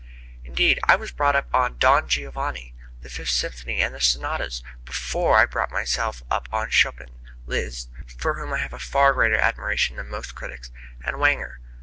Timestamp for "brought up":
1.11-1.53